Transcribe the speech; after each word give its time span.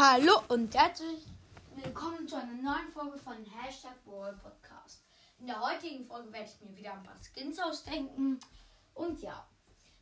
Hallo 0.00 0.40
und 0.46 0.76
herzlich 0.76 1.26
willkommen 1.74 2.28
zu 2.28 2.36
einer 2.36 2.52
neuen 2.52 2.88
Folge 2.92 3.18
von 3.18 3.34
Hashtag 3.44 3.96
Ball 4.04 4.32
Podcast. 4.34 5.02
In 5.40 5.48
der 5.48 5.60
heutigen 5.60 6.06
Folge 6.06 6.32
werde 6.32 6.48
ich 6.48 6.60
mir 6.64 6.76
wieder 6.76 6.92
ein 6.92 7.02
paar 7.02 7.16
Skins 7.16 7.58
ausdenken. 7.58 8.38
Und 8.94 9.20
ja, 9.20 9.44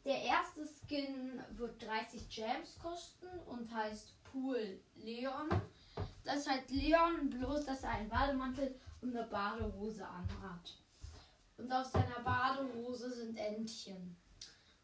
der 0.04 0.20
erste 0.20 0.66
Skin 0.66 1.42
wird 1.52 1.82
30 1.82 2.28
Gems 2.28 2.78
kosten 2.78 3.26
und 3.46 3.74
heißt 3.74 4.22
Pool 4.24 4.78
Leon. 4.96 5.48
Das 6.24 6.46
halt 6.46 6.70
Leon, 6.70 7.30
bloß 7.30 7.64
dass 7.64 7.82
er 7.82 7.92
einen 7.92 8.10
Bademantel 8.10 8.78
und 9.00 9.16
eine 9.16 9.26
Badehose 9.26 10.06
anhat. 10.06 10.74
Und 11.56 11.72
auf 11.72 11.86
seiner 11.86 12.20
Badehose 12.22 13.14
sind 13.14 13.38
Entchen. 13.38 14.14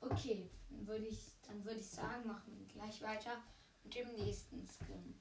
Okay, 0.00 0.48
dann 0.70 0.86
würde 0.86 1.04
ich, 1.04 1.32
dann 1.46 1.62
würde 1.66 1.80
ich 1.80 1.90
sagen, 1.90 2.26
machen 2.26 2.56
wir 2.56 2.66
gleich 2.68 3.02
weiter 3.02 3.42
mit 3.84 3.94
dem 3.94 4.14
nächsten 4.14 4.66
Skin. 4.66 5.20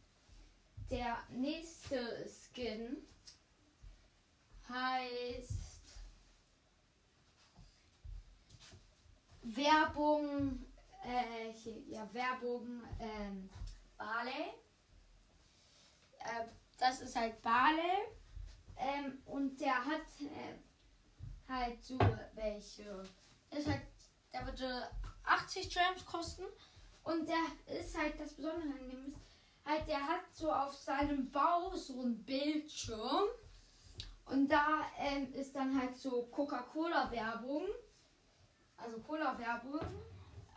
Der 0.89 1.17
nächste 1.29 2.27
Skin 2.27 2.97
heißt 4.67 5.71
Werbung, 9.43 10.65
äh, 11.03 11.51
hier, 11.53 11.79
ja, 11.87 12.13
Werbung, 12.13 12.83
ähm, 12.99 13.49
Barley. 13.97 14.53
Äh, 16.19 16.45
das 16.77 17.01
ist 17.01 17.15
halt 17.15 17.41
Barley. 17.41 18.05
Ähm, 18.77 19.21
und 19.25 19.59
der 19.59 19.83
hat 19.85 20.01
äh, 20.21 20.57
halt 21.47 21.83
so 21.83 21.97
welche. 22.33 23.03
Ist 23.51 23.67
halt, 23.67 23.81
der 24.33 24.45
würde 24.45 24.89
80 25.23 25.69
Gems 25.69 26.05
kosten. 26.05 26.43
Und 27.03 27.27
der 27.27 27.79
ist 27.79 27.97
halt 27.97 28.19
dem 28.59 29.13
ist, 29.13 29.17
halt, 29.65 29.87
der 29.87 30.01
hat 30.01 30.31
so 30.31 30.51
auf 30.51 30.73
seinem 30.73 31.29
Bauch 31.31 31.75
so 31.75 32.01
ein 32.01 32.23
Bildschirm. 32.23 33.25
Und 34.25 34.47
da 34.49 34.85
ähm, 34.97 35.33
ist 35.33 35.55
dann 35.55 35.79
halt 35.79 35.95
so 35.95 36.23
Coca-Cola-Werbung. 36.31 37.67
Also 38.77 38.99
Cola-Werbung. 38.99 39.79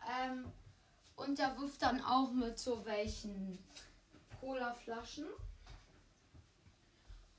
Ähm, 0.09 0.45
und 1.17 1.39
der 1.39 1.57
wirft 1.59 1.83
dann 1.83 2.03
auch 2.03 2.33
mit 2.33 2.59
so 2.59 2.85
welchen 2.85 3.59
Cola-Flaschen. 4.41 5.27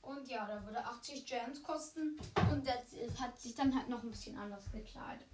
Und 0.01 0.27
ja, 0.27 0.45
da 0.45 0.63
würde 0.65 0.85
80 0.85 1.25
Gems 1.25 1.63
kosten. 1.63 2.19
Und 2.51 2.65
der 2.65 2.83
hat 3.19 3.39
sich 3.39 3.55
dann 3.55 3.75
halt 3.75 3.89
noch 3.89 4.03
ein 4.03 4.11
bisschen 4.11 4.37
anders 4.37 4.71
gekleidet. 4.71 5.27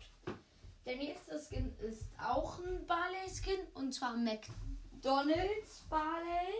Der 0.85 0.95
nächste 0.95 1.39
Skin 1.39 1.75
ist 1.79 2.05
auch 2.17 2.57
ein 2.59 2.85
Barley-Skin. 2.87 3.67
Und 3.73 3.93
zwar 3.93 4.15
McDonald's 5.01 5.81
Barley. 5.89 6.53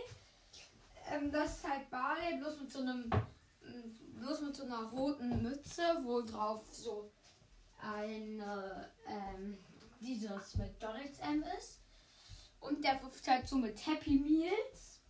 Ähm, 1.12 1.30
das 1.30 1.58
ist 1.58 1.68
halt 1.68 1.88
Barley, 1.90 2.38
bloß 2.38 2.58
mit 2.60 2.72
so 2.72 2.80
einem. 2.80 3.08
Bloß 4.18 4.40
mit 4.40 4.56
so 4.56 4.64
einer 4.64 4.82
roten 4.90 5.44
Mütze, 5.44 5.82
wo 6.02 6.22
drauf 6.22 6.64
so 6.72 7.08
eine. 7.80 8.90
Ähm, 9.06 9.58
dieses 10.00 10.56
McDonald's 10.56 11.20
M 11.20 11.44
ist. 11.56 11.78
Und 12.58 12.82
der 12.82 13.00
wirft 13.00 13.28
halt 13.28 13.46
so 13.46 13.56
mit 13.56 13.86
Happy 13.86 14.18
Meals. 14.18 15.00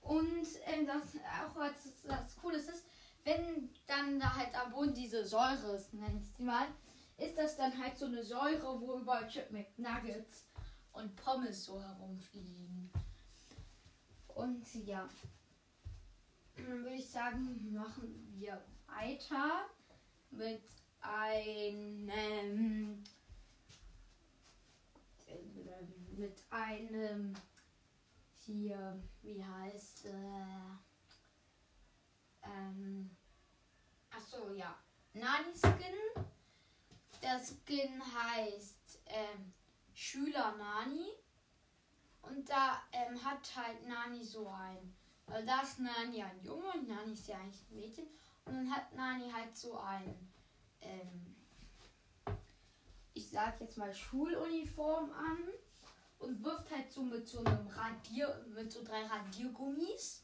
Und 0.00 0.46
ähm, 0.64 0.86
das 0.86 1.02
auch 1.42 1.54
was 1.54 1.72
das 2.02 2.36
Coole 2.40 2.56
ist, 2.56 2.86
wenn 3.24 3.68
dann 3.86 4.18
da 4.18 4.34
halt 4.34 4.58
am 4.58 4.72
Boden 4.72 4.94
diese 4.94 5.22
Säure 5.22 5.76
ist, 5.76 5.92
nenne 5.92 6.18
ich 6.18 6.34
sie 6.34 6.44
mal, 6.44 6.66
ist 7.18 7.36
das 7.36 7.58
dann 7.58 7.76
halt 7.76 7.98
so 7.98 8.06
eine 8.06 8.24
Säure, 8.24 8.80
wo 8.80 9.00
überall 9.00 9.28
Chip 9.28 9.50
McNuggets 9.50 10.48
und 10.92 11.14
Pommes 11.16 11.64
so 11.64 11.80
herumfliegen. 11.80 12.90
Und 14.28 14.74
ja, 14.86 15.08
dann 16.56 16.84
würde 16.84 16.94
ich 16.94 17.08
sagen, 17.08 17.72
machen 17.72 18.34
wir 18.38 18.62
weiter 18.86 19.66
mit 20.30 20.62
einem 21.00 23.02
mit 26.16 26.42
einem 26.50 27.34
hier, 28.44 29.00
wie 29.22 29.44
heißt 29.44 30.06
äh, 30.06 30.10
ähm, 32.42 33.16
achso, 34.10 34.52
ja, 34.52 34.76
Nani 35.12 35.54
Skin. 35.54 36.24
Der 37.22 37.38
Skin 37.38 38.02
heißt 38.02 39.00
ähm, 39.06 39.52
Schüler 39.98 40.54
Nani. 40.56 41.10
Und 42.22 42.48
da 42.48 42.80
ähm, 42.92 43.22
hat 43.24 43.50
halt 43.56 43.84
Nani 43.88 44.22
so 44.22 44.48
ein. 44.48 44.94
Also 45.26 45.44
da 45.44 45.60
ist 45.62 45.80
Nani 45.80 46.22
ein 46.22 46.40
Junge 46.44 46.70
und 46.72 46.88
Nani 46.88 47.12
ist 47.12 47.26
ja 47.26 47.36
eigentlich 47.36 47.68
ein 47.68 47.74
Mädchen. 47.74 48.06
Und 48.44 48.54
dann 48.54 48.70
hat 48.70 48.94
Nani 48.94 49.28
halt 49.30 49.56
so 49.56 49.76
ein, 49.76 50.30
ähm, 50.80 51.34
ich 53.12 53.28
sag 53.28 53.60
jetzt 53.60 53.76
mal 53.76 53.92
Schuluniform 53.92 55.10
an 55.10 55.38
und 56.20 56.44
wirft 56.44 56.70
halt 56.70 56.92
so 56.92 57.02
mit 57.02 57.26
so 57.26 57.40
einem 57.40 57.66
Radier, 57.66 58.46
mit 58.54 58.70
so 58.70 58.84
drei 58.84 59.04
Radiergummis. 59.04 60.22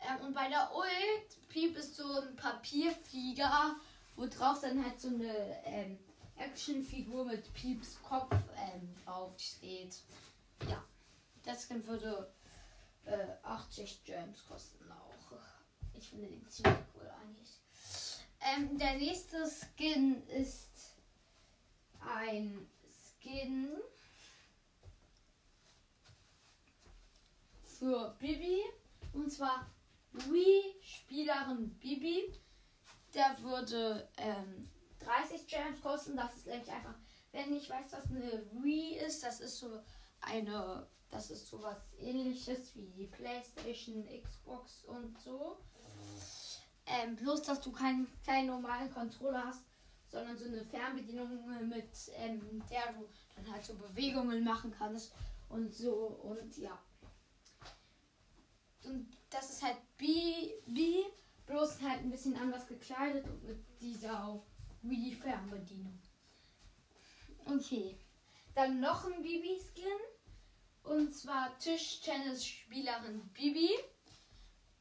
Ähm, 0.00 0.26
und 0.26 0.34
bei 0.34 0.48
der 0.48 0.74
Ult 0.74 1.48
Piep 1.48 1.76
ist 1.76 1.94
so 1.94 2.22
ein 2.22 2.34
Papierflieger, 2.34 3.76
wo 4.16 4.26
drauf 4.26 4.60
dann 4.60 4.84
halt 4.84 5.00
so 5.00 5.08
eine 5.08 5.64
ähm, 5.64 5.98
Actionfigur 6.36 7.24
mit 7.24 7.52
Pieps 7.54 8.02
Kopf 8.02 8.32
ähm, 8.56 8.94
draufsteht. 9.04 9.96
Ja, 10.68 10.82
das 11.42 11.68
Skin 11.68 11.86
würde 11.86 12.32
äh, 13.04 13.26
80 13.42 14.04
Gems 14.04 14.44
kosten 14.46 14.90
auch. 14.90 15.14
Ich 15.94 16.10
finde 16.10 16.28
den 16.28 16.48
ziemlich 16.48 16.78
cool 16.94 17.08
eigentlich. 17.22 17.60
Ähm, 18.40 18.76
der 18.78 18.94
nächste 18.96 19.46
Skin 19.48 20.26
ist 20.28 20.94
ein 22.00 22.68
Skin 23.20 23.70
für 27.62 28.14
Bibi. 28.18 28.60
Und 29.12 29.30
zwar 29.30 29.70
Wii-Spielerin 30.12 31.70
Bibi. 31.78 32.32
Der 33.14 33.36
würde 33.42 34.08
ähm, 34.16 34.68
30 35.04 35.46
Gems 35.46 35.80
kosten. 35.82 36.16
Das 36.16 36.34
ist 36.36 36.46
nämlich 36.46 36.70
einfach, 36.70 36.94
wenn 37.32 37.54
ich 37.54 37.68
weiß, 37.68 37.92
was 37.92 38.10
eine 38.10 38.44
Wii 38.52 38.98
ist, 38.98 39.22
das 39.22 39.40
ist 39.40 39.58
so 39.58 39.80
eine, 40.20 40.86
das 41.10 41.30
ist 41.30 41.48
so 41.48 41.62
was 41.62 41.78
ähnliches 41.98 42.74
wie 42.74 43.06
Playstation, 43.06 44.06
Xbox 44.22 44.84
und 44.84 45.18
so. 45.20 45.58
Ähm, 46.86 47.16
bloß, 47.16 47.42
dass 47.42 47.60
du 47.60 47.72
keinen, 47.72 48.06
keinen 48.26 48.48
normalen 48.48 48.92
Controller 48.92 49.44
hast, 49.46 49.64
sondern 50.08 50.36
so 50.36 50.44
eine 50.44 50.64
Fernbedienung 50.64 51.68
mit 51.68 51.90
ähm, 52.14 52.62
der 52.70 52.92
du 52.92 53.08
dann 53.34 53.52
halt 53.52 53.64
so 53.64 53.74
Bewegungen 53.74 54.44
machen 54.44 54.72
kannst 54.76 55.12
und 55.48 55.74
so 55.74 56.06
und 56.22 56.56
ja. 56.58 56.78
Und 58.84 59.16
das 59.30 59.50
ist 59.50 59.62
halt 59.62 59.78
B, 59.96 60.52
B 60.66 61.04
bloß 61.46 61.80
halt 61.82 62.00
ein 62.00 62.10
bisschen 62.10 62.36
anders 62.36 62.66
gekleidet 62.66 63.26
und 63.26 63.44
mit 63.44 63.80
dieser 63.80 64.42
Wii 64.84 65.14
Fernbedienung. 65.14 65.98
Okay. 67.46 67.98
Dann 68.54 68.80
noch 68.80 69.06
ein 69.06 69.22
Bibi-Skin. 69.22 69.84
Und 70.84 71.14
zwar 71.14 71.58
Tischtennisspielerin 71.58 73.20
Bibi. 73.32 73.70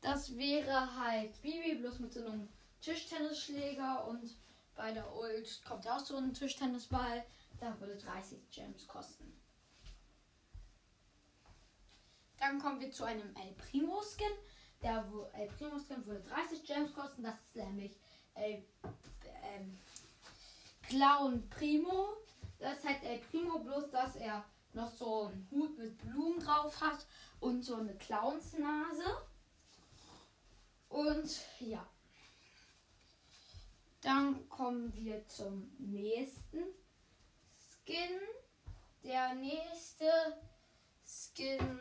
Das 0.02 0.36
wäre 0.36 0.96
halt 0.98 1.42
Bibi, 1.42 1.76
bloß 1.76 2.00
mit 2.00 2.14
so 2.14 2.26
einem 2.26 2.50
Tischtennisschläger 2.82 4.06
und 4.08 4.36
bei 4.76 4.92
der 4.92 5.16
Ult 5.16 5.64
kommt 5.64 5.88
auch 5.88 6.00
so 6.00 6.18
ein 6.18 6.34
Tischtennisball. 6.34 7.24
Da 7.60 7.80
würde 7.80 7.96
30 7.96 8.52
Gems 8.52 8.86
kosten. 8.86 9.34
Dann 12.38 12.60
kommen 12.60 12.82
wir 12.82 12.92
zu 12.92 13.06
einem 13.06 13.34
El 13.38 13.54
Primo 13.54 14.02
Skin. 14.02 14.28
Der 14.82 15.06
El 15.34 15.48
Primo 15.48 15.80
Skin 15.80 16.06
würde 16.06 16.22
30 16.24 16.66
Gems 16.66 16.94
kosten. 16.94 17.24
Das 17.24 17.36
ist 17.36 17.56
nämlich 17.56 17.96
El 18.36 18.66
ähm, 19.44 19.78
Clown 20.94 21.50
Primo. 21.50 22.18
Das 22.60 22.78
ist 22.78 22.86
halt 22.88 23.04
El 23.04 23.18
Primo, 23.18 23.58
bloß 23.58 23.90
dass 23.90 24.16
er 24.16 24.46
noch 24.74 24.92
so 24.92 25.26
einen 25.26 25.48
Hut 25.50 25.78
mit 25.80 25.98
Blumen 25.98 26.40
drauf 26.40 26.80
hat 26.82 27.08
und 27.40 27.64
so 27.64 27.78
eine 27.78 27.96
Clownsnase. 27.96 29.18
Und 30.90 31.30
ja. 31.60 31.84
Dann 34.02 34.48
kommen 34.50 34.94
wir 34.96 35.28
zum 35.28 35.72
nächsten 35.80 36.64
Skin. 37.58 38.20
Der 39.04 39.34
nächste 39.34 40.38
Skin 41.04 41.80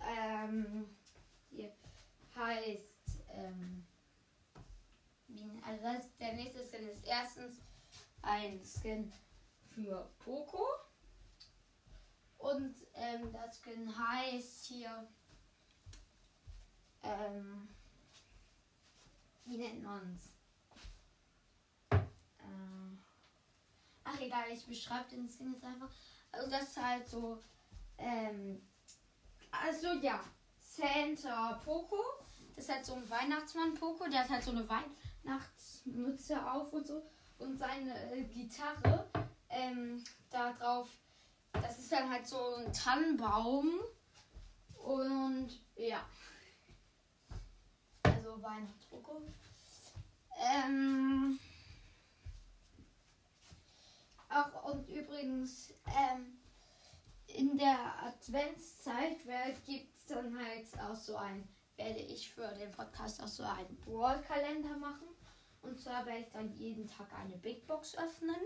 ähm, 0.00 0.86
heißt 2.36 3.20
ähm, 3.34 3.86
also 5.64 5.82
das, 5.82 6.16
der 6.18 6.34
nächste 6.34 6.64
Skin 6.64 6.88
ist 6.88 7.06
erstens 7.06 7.52
ein 8.22 8.60
Skin 8.64 9.12
für 9.74 10.10
Poco 10.18 10.66
Und 12.38 12.74
ähm, 12.94 13.32
das 13.32 13.60
Skin 13.60 13.92
heißt 13.96 14.66
hier. 14.66 15.08
Ähm, 17.02 17.68
wie 19.44 19.58
nennt 19.58 19.82
man's? 19.82 20.32
Ähm, 21.90 22.98
ach 24.04 24.20
egal, 24.20 24.50
ich 24.52 24.66
beschreibe 24.66 25.08
den 25.10 25.28
Skin 25.28 25.52
jetzt 25.52 25.64
einfach. 25.64 25.90
Also 26.30 26.50
das 26.50 26.62
ist 26.62 26.82
halt 26.82 27.08
so. 27.08 27.42
Ähm, 27.98 28.68
also 29.50 29.88
ja, 30.00 30.22
Santa 30.58 31.60
Poco. 31.64 32.02
Das 32.54 32.64
ist 32.64 32.72
halt 32.72 32.86
so 32.86 32.94
ein 32.94 33.08
Weihnachtsmann 33.08 33.74
Poco. 33.74 34.08
Der 34.08 34.20
hat 34.20 34.30
halt 34.30 34.44
so 34.44 34.50
eine 34.50 34.68
Weihnachtsmütze 35.24 36.50
auf 36.50 36.72
und 36.72 36.86
so. 36.86 37.02
Und 37.38 37.58
seine 37.58 38.12
äh, 38.12 38.24
Gitarre 38.24 39.06
ähm, 39.48 40.02
da 40.30 40.52
drauf 40.52 40.88
das 41.52 41.78
ist 41.78 41.92
dann 41.92 42.10
halt 42.10 42.26
so 42.26 42.56
ein 42.56 42.72
Tannenbaum. 42.72 43.70
Und 44.74 45.60
ja. 45.76 46.04
Also 48.02 48.42
Weihnachtsdrucke. 48.42 49.22
Ähm. 50.54 51.38
Ach, 54.28 54.64
und 54.64 54.88
übrigens, 54.88 55.74
ähm, 55.86 56.38
in 57.26 57.56
der 57.58 58.02
Adventszeit 58.02 59.18
gibt 59.66 59.94
es 59.94 60.06
dann 60.06 60.36
halt 60.38 60.66
auch 60.80 60.96
so 60.96 61.16
ein, 61.16 61.46
werde 61.76 62.00
ich 62.00 62.32
für 62.32 62.48
den 62.54 62.72
Podcast 62.72 63.22
auch 63.22 63.28
so 63.28 63.42
einen 63.42 63.76
Brawl-Kalender 63.80 64.76
machen. 64.78 65.11
Und 65.62 65.80
zwar 65.80 66.04
werde 66.06 66.20
ich 66.20 66.30
dann 66.30 66.52
jeden 66.52 66.86
Tag 66.86 67.12
eine 67.12 67.36
Big 67.38 67.66
Box 67.66 67.96
öffnen. 67.96 68.40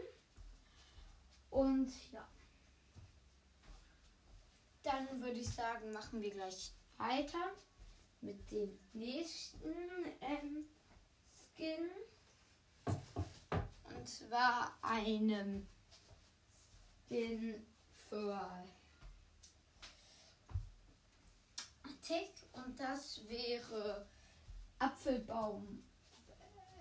Und 1.50 1.92
ja. 2.12 2.26
Dann 4.82 5.20
würde 5.20 5.40
ich 5.40 5.48
sagen, 5.48 5.90
machen 5.92 6.20
wir 6.20 6.30
gleich 6.30 6.72
weiter 6.96 7.52
mit 8.20 8.50
dem 8.50 8.78
nächsten 8.92 9.74
ähm, 10.20 10.66
Skin. 11.34 11.90
Und 12.84 14.08
zwar 14.08 14.76
einem 14.82 15.66
Skin 17.08 17.66
für 18.08 18.64
Tick. 22.06 22.30
Und 22.52 22.78
das 22.78 23.26
wäre 23.28 24.06
Apfelbaum 24.78 25.82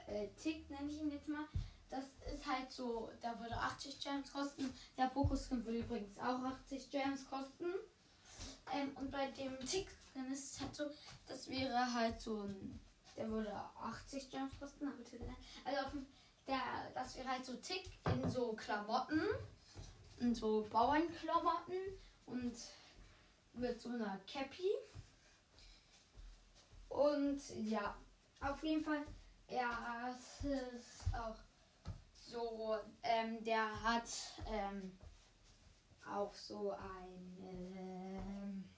äh, 0.07 0.27
Tick, 0.41 0.69
nenne 0.69 0.89
ich 0.89 0.99
ihn 1.01 1.11
jetzt 1.11 1.27
mal. 1.27 1.45
Das 1.89 2.05
ist 2.33 2.45
halt 2.45 2.71
so, 2.71 3.09
da 3.21 3.39
würde 3.39 3.55
80 3.55 3.99
Gems 3.99 4.31
kosten. 4.33 4.73
Der 4.97 5.07
Pokuskin 5.07 5.63
würde 5.65 5.79
übrigens 5.79 6.17
auch 6.17 6.43
80 6.43 6.89
Gems 6.89 7.29
kosten. 7.29 7.65
Ähm, 8.73 8.91
und 8.95 9.11
bei 9.11 9.27
dem 9.31 9.57
Tick 9.65 9.87
drin 10.13 10.31
ist 10.31 10.53
es 10.55 10.61
halt 10.61 10.75
so, 10.75 10.85
das 11.27 11.49
wäre 11.49 11.93
halt 11.93 12.19
so 12.19 12.43
ein, 12.43 12.79
der 13.15 13.29
würde 13.29 13.53
80 13.53 14.29
Gems 14.29 14.59
kosten, 14.59 14.87
also 14.87 15.79
auf 15.79 15.91
dem, 15.91 16.05
der, 16.47 16.59
das 16.93 17.15
wäre 17.15 17.29
halt 17.29 17.45
so 17.45 17.55
Tick 17.57 17.89
in 18.13 18.29
so 18.29 18.53
Klamotten, 18.53 19.21
in 20.19 20.33
so 20.33 20.67
Bauernklamotten 20.71 21.77
und 22.25 22.55
mit 23.53 23.81
so 23.81 23.89
einer 23.89 24.19
Cappy. 24.27 24.69
Und 26.89 27.41
ja, 27.55 27.95
auf 28.41 28.63
jeden 28.63 28.83
Fall, 28.83 29.03
ja, 29.49 30.15
es 30.17 30.45
ist 30.45 31.13
auch 31.13 31.35
so, 32.11 32.77
ähm, 33.03 33.43
der 33.43 33.83
hat, 33.83 34.09
ähm, 34.47 34.97
auch 36.07 36.33
so 36.33 36.71
ein. 36.71 37.37
Ähm, 37.41 38.69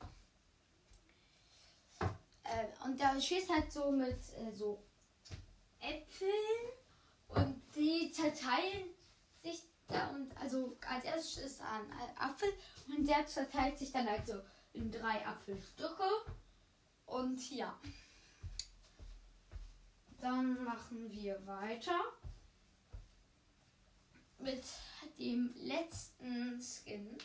äh, 1.99 2.85
und 2.85 2.99
da 2.99 3.19
schießt 3.19 3.49
halt 3.49 3.71
so 3.71 3.91
mit 3.91 4.17
äh, 4.37 4.51
so 4.51 4.83
Äpfeln 5.79 6.31
und 7.27 7.61
die 7.75 8.11
zerteilen 8.11 8.89
sich 9.41 9.63
da 9.87 10.09
und 10.09 10.35
also 10.37 10.77
als 10.87 11.05
erstes 11.05 11.37
ist 11.37 11.61
ein 11.61 11.91
Apfel 12.17 12.49
und 12.87 13.07
der 13.07 13.25
zerteilt 13.27 13.77
sich 13.77 13.91
dann 13.91 14.09
halt 14.09 14.25
so 14.25 14.41
in 14.73 14.91
drei 14.91 15.25
Apfelstücke 15.25 16.09
und 17.05 17.51
ja. 17.51 17.77
Dann 20.21 20.63
machen 20.63 21.11
wir 21.11 21.45
weiter 21.45 21.99
mit 24.39 24.63
dem 25.19 25.53
letzten 25.55 26.59
Skin. 26.61 27.17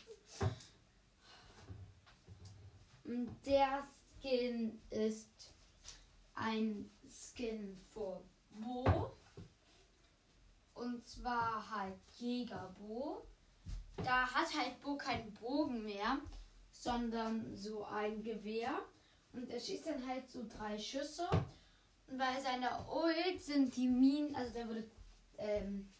Der 3.44 3.84
Skin 4.20 4.80
ist 4.90 5.52
ein 6.34 6.90
Skin 7.08 7.76
für 7.92 8.22
Bo. 8.50 9.16
Und 10.74 11.06
zwar 11.06 11.70
halt 11.70 11.98
Jägerbo. 12.18 13.26
Da 13.96 14.26
hat 14.26 14.54
halt 14.56 14.80
Bo 14.80 14.96
keinen 14.96 15.32
Bogen 15.34 15.84
mehr, 15.84 16.18
sondern 16.70 17.54
so 17.54 17.84
ein 17.84 18.22
Gewehr. 18.22 18.78
Und 19.32 19.48
er 19.48 19.60
schießt 19.60 19.86
dann 19.86 20.06
halt 20.06 20.30
so 20.30 20.44
drei 20.48 20.78
Schüsse. 20.78 21.28
Bei 22.18 22.40
seiner 22.40 22.86
Ult 22.92 23.40
sind 23.40 23.74
die 23.74 23.88
Minen, 23.88 24.34
also 24.36 24.52
der 24.52 24.68
würde 24.68 24.90
ähm, 25.38 25.92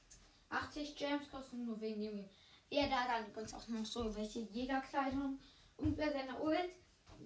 80 0.51 0.95
Gems 0.97 1.31
kosten 1.31 1.65
nur 1.65 1.81
wegen 1.81 2.03
dem. 2.03 2.29
Er 2.71 2.89
da 2.89 3.07
dann 3.07 3.27
übrigens 3.27 3.55
auch 3.55 3.67
noch 3.69 3.85
so 3.85 4.15
welche 4.15 4.41
Jägerkleidung. 4.41 5.39
Und 5.79 5.97
bei 5.97 6.11
seiner 6.11 6.43
Ult 6.43 6.71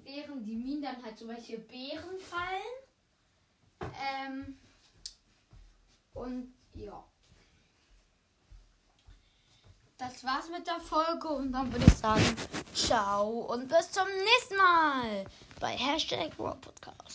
wären 0.05 0.45
die 0.45 0.57
Minen 0.57 0.83
dann 0.83 1.03
halt 1.05 1.19
so 1.19 1.27
welche 1.29 1.59
Beeren 1.59 2.19
fallen. 2.19 2.77
Ähm, 3.81 4.59
und 6.15 6.55
ja. 6.75 7.05
Das 9.99 10.23
war's 10.25 10.49
mit 10.51 10.67
der 10.67 10.79
Folge 10.81 11.29
und 11.29 11.53
dann 11.53 11.73
würde 11.73 11.87
ich 11.87 11.95
sagen, 11.95 12.37
ciao 12.75 13.53
und 13.53 13.67
bis 13.69 13.91
zum 13.91 14.07
nächsten 14.07 14.57
Mal 14.57 15.25
bei 15.59 15.71
Hashtag 15.71 16.39
Raw 16.39 16.55
Podcast. 16.61 17.07